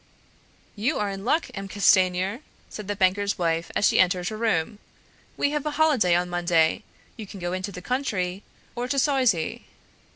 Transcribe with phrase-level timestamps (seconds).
[0.75, 1.67] "You are in luck, M.
[1.67, 2.39] Castanier,"
[2.71, 4.79] said the banker's wife as he entered her room;
[5.37, 6.81] "we have a holiday on Monday;
[7.17, 8.41] you can go into the country,
[8.75, 9.65] or to Soizy."